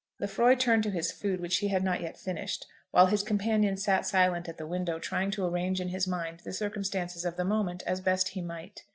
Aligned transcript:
Lefroy 0.19 0.55
turned 0.55 0.81
to 0.81 0.89
his 0.89 1.11
food, 1.11 1.39
which 1.39 1.57
he 1.57 1.67
had 1.67 1.83
not 1.83 2.01
yet 2.01 2.17
finished, 2.17 2.65
while 2.89 3.05
his 3.05 3.21
companion 3.21 3.77
sat 3.77 4.03
silent 4.03 4.49
at 4.49 4.57
the 4.57 4.65
window, 4.65 4.97
trying 4.97 5.29
to 5.29 5.45
arrange 5.45 5.79
in 5.79 5.89
his 5.89 6.07
mind 6.07 6.39
the 6.39 6.53
circumstances 6.53 7.23
of 7.23 7.35
the 7.37 7.45
moment 7.45 7.83
as 7.85 8.01
best 8.01 8.29
he 8.29 8.41
might. 8.41 8.81